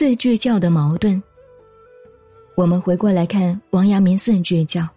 [0.00, 1.22] 四句教的矛盾。
[2.54, 4.88] 我们回过来看王阳明四句教：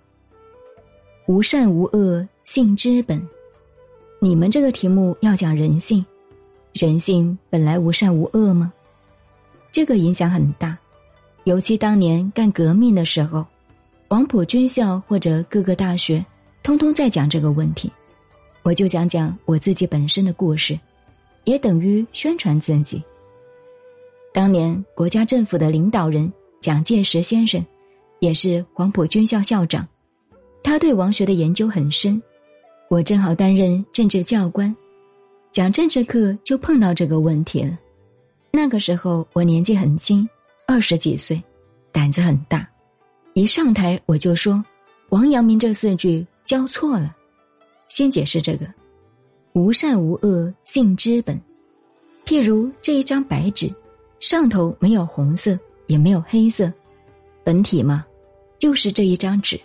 [1.25, 3.21] 无善无恶，性之本。
[4.21, 6.05] 你们这个题目要讲人性，
[6.71, 8.71] 人性本来无善无恶吗？
[9.73, 10.77] 这个影响很大，
[11.43, 13.45] 尤其当年干革命的时候，
[14.07, 16.25] 黄埔军校或者各个大学，
[16.63, 17.91] 通通在讲这个问题。
[18.61, 20.79] 我就讲讲我自己本身的故事，
[21.43, 23.03] 也等于宣传自己。
[24.33, 26.31] 当年国家政府的领导人。
[26.63, 27.61] 蒋介石先生，
[28.21, 29.85] 也是黄埔军校校长，
[30.63, 32.23] 他对王学的研究很深。
[32.89, 34.73] 我正好担任政治教官，
[35.51, 37.77] 讲政治课就碰到这个问题了。
[38.49, 40.25] 那个时候我年纪很轻，
[40.65, 41.43] 二十几岁，
[41.91, 42.65] 胆子很大，
[43.33, 44.63] 一上台我就说
[45.11, 47.13] ：“王阳明这四句教错了。”
[47.91, 48.65] 先解释这个
[49.51, 51.37] ：“无善无恶，性之本。”
[52.25, 53.69] 譬如这一张白纸，
[54.23, 55.59] 上头没有红色。
[55.87, 56.71] 也没有黑色，
[57.43, 58.05] 本体嘛，
[58.57, 59.59] 就是这一张纸。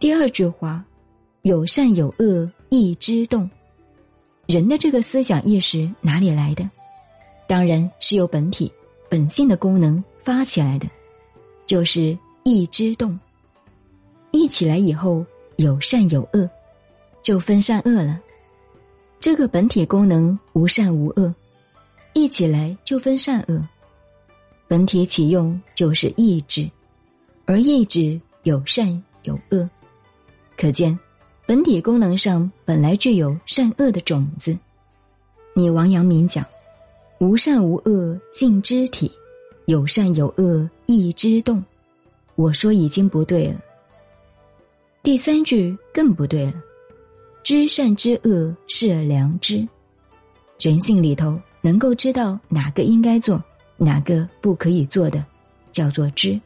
[0.00, 0.82] 第二句话，
[1.42, 3.48] 有善有恶，意之动。
[4.46, 6.68] 人的这个思想意识哪里来的？
[7.46, 8.72] 当然是由本体
[9.10, 10.88] 本性的功能发起来的，
[11.66, 13.16] 就是意之动。
[14.30, 15.22] 意起来以后，
[15.56, 16.48] 有善有恶，
[17.22, 18.18] 就分善恶了。
[19.20, 21.32] 这个本体功能无善无恶，
[22.18, 23.62] 意起来就分善恶。
[24.66, 26.68] 本体启用就是意志，
[27.46, 29.68] 而意志有善有恶，
[30.56, 30.98] 可见
[31.46, 34.58] 本体功能上本来具有善恶的种子。
[35.54, 36.44] 你王阳明讲，
[37.20, 39.10] 无善无恶性之体，
[39.66, 41.64] 有善有恶意之动，
[42.34, 43.60] 我说已经不对了。
[45.02, 46.54] 第三句更不对了，
[47.42, 49.66] 知善知恶是良知，
[50.60, 53.42] 人性里头能够知道哪个应该做。
[53.80, 55.24] 哪个不可以做的，
[55.70, 56.40] 叫做知。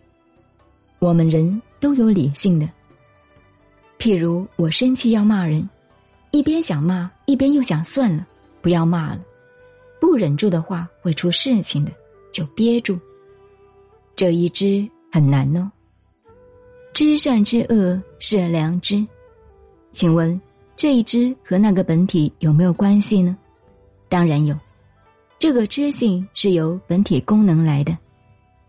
[0.98, 2.69] 我们人都有理性的。
[3.98, 5.66] 譬如我生气要骂人，
[6.31, 8.26] 一边想骂，一边又想算了，
[8.60, 9.20] 不要骂了。
[9.98, 11.92] 不忍住的话会出事情的，
[12.32, 12.98] 就憋住。
[14.14, 15.72] 这一知很难哦。
[16.92, 19.06] 知善知恶是良知，
[19.91, 20.38] 请问
[20.76, 23.34] 这一知和那个本体有没有关系呢？
[24.10, 24.54] 当然有。
[25.42, 27.98] 这个知性是由本体功能来的，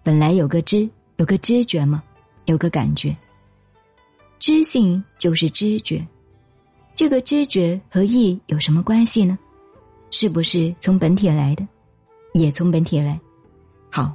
[0.01, 2.01] 本来有个知，有个知觉嘛，
[2.45, 3.15] 有个感觉。
[4.39, 6.03] 知性就是知觉，
[6.95, 9.37] 这个知觉和意有什么关系呢？
[10.09, 11.63] 是不是从本体来的？
[12.33, 13.19] 也从本体来。
[13.91, 14.11] 好，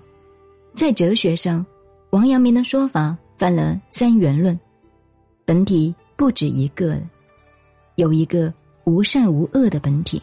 [0.75, 1.65] 在哲学上，
[2.11, 4.59] 王阳明的说法犯了三元论，
[5.45, 7.03] 本体不止一个了，
[7.95, 8.53] 有一个
[8.83, 10.21] 无善无恶的本体。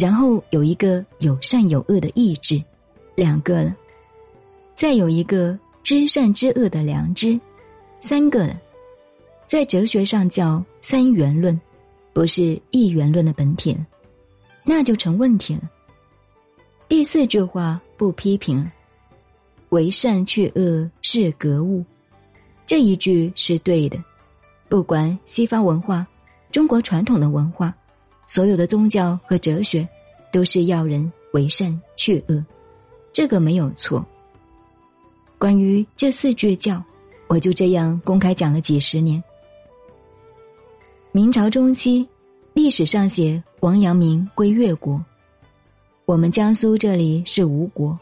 [0.00, 2.62] 然后有一个有善有恶的意志，
[3.16, 3.74] 两个了；
[4.72, 7.38] 再有一个知善知恶的良知，
[7.98, 8.56] 三个了。
[9.48, 11.60] 在哲学上叫三元论，
[12.12, 13.84] 不是一元论的本体了，
[14.62, 15.62] 那就成问题了。
[16.88, 18.72] 第四句话不批评了，
[19.70, 21.84] 为善去恶是格物，
[22.64, 23.98] 这一句是对的。
[24.68, 26.06] 不管西方文化，
[26.52, 27.74] 中国传统的文化。
[28.28, 29.88] 所有的宗教和哲学，
[30.30, 32.44] 都是要人为善去恶，
[33.10, 34.04] 这个没有错。
[35.38, 36.80] 关于这四句教，
[37.26, 39.22] 我就这样公开讲了几十年。
[41.10, 42.06] 明朝中期，
[42.52, 45.02] 历史上写王阳明归越国，
[46.04, 47.98] 我们江苏这里是吴国，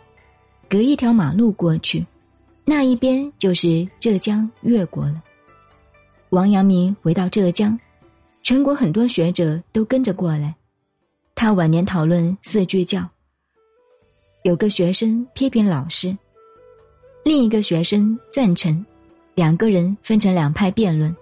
[0.69, 2.05] 隔一条马路过去，
[2.65, 5.23] 那一边就是浙江越国了。
[6.31, 7.79] 王阳明回到浙江。
[8.47, 10.55] 全国很多学者都跟着过来，
[11.35, 13.05] 他晚年讨论四句教。
[14.45, 16.17] 有个学生批评老师，
[17.25, 18.87] 另一个学生赞成，
[19.35, 21.13] 两个人分成两派辩论。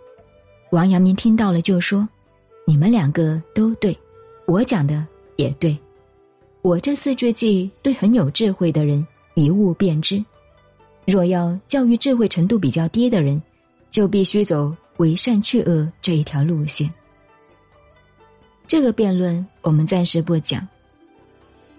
[0.70, 2.06] 王阳明听到了就说
[2.68, 3.98] ：“你们两个都对，
[4.46, 5.02] 我讲的
[5.36, 5.74] 也对，
[6.60, 9.02] 我这四句记对很有智慧的人
[9.32, 10.22] 一悟便知。
[11.06, 13.42] 若要教育智慧程度比较低的人，
[13.88, 16.86] 就必须走为善去恶这一条路线。”
[18.66, 20.66] 这个辩论我们暂时不讲。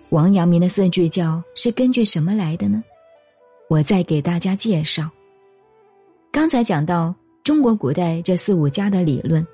[0.10, 2.84] 王阳明的四句教是根据什么来的呢？
[3.68, 5.10] 我再给大家介绍。
[6.32, 9.46] 刚才讲到中国古代这四五家的理论，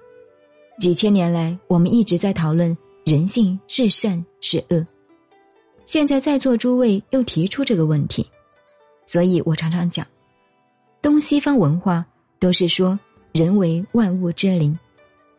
[0.79, 4.85] 几千年来我们一直在讨论人性是善是恶。
[5.85, 8.29] 现在在座诸位又提出这个问题，
[9.05, 10.05] 所以我常常讲，
[11.01, 12.05] 东西方文化
[12.39, 12.99] 都是说
[13.31, 14.77] 人为万物之灵，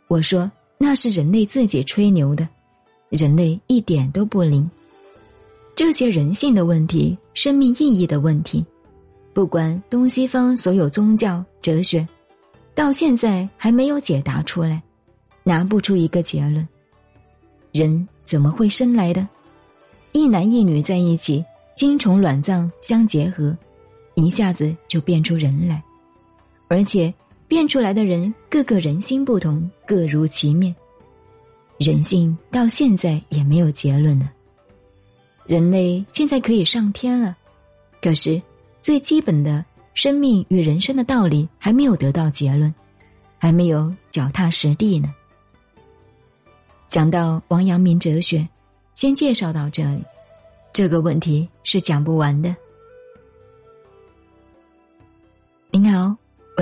[0.09, 0.51] 我说。
[0.85, 2.49] 那是人类自己吹牛的，
[3.09, 4.69] 人类一点都不灵。
[5.77, 8.67] 这些人性的问题、生命意义的问题，
[9.33, 12.05] 不管东西方所有宗教、哲学，
[12.75, 14.83] 到现在还没有解答出来，
[15.45, 16.67] 拿不出一个结论。
[17.71, 19.25] 人怎么会生来的？
[20.11, 21.45] 一男一女在一起，
[21.77, 23.57] 精虫卵脏相结合，
[24.17, 25.81] 一下子就变出人来，
[26.67, 27.15] 而且
[27.53, 30.75] 变出来的人个个人心不同，各如其面。
[31.77, 34.31] 人性到现在也没有结论呢。
[35.47, 37.37] 人类现在可以上天了，
[38.01, 38.41] 可是
[38.81, 39.63] 最基本的
[39.93, 42.75] 生命与人生的道理还没有得到结论，
[43.39, 45.15] 还没有脚踏实地呢。
[46.89, 48.49] 讲到王阳明哲学，
[48.95, 50.03] 先介绍到这里。
[50.73, 52.57] 这个问题是讲不完的。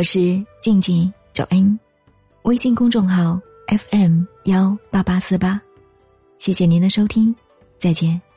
[0.01, 1.79] 我是静静找恩，
[2.45, 5.61] 微信公众号 FM 幺八八四八，
[6.39, 7.37] 谢谢您的收听，
[7.77, 8.30] 再见。